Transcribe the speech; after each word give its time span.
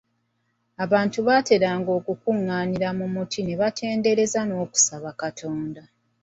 Abantu 0.83 1.17
baateranga 1.27 1.89
okukunganira 1.99 2.87
mu 2.99 3.05
muti 3.13 3.39
ne 3.43 3.55
batendereza 3.61 4.39
n'okusaba 4.45 5.09
Katonda. 5.21 5.81